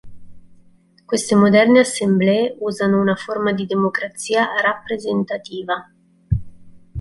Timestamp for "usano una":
2.61-3.13